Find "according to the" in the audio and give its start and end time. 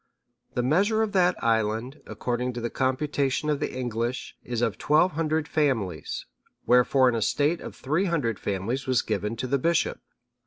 2.07-2.71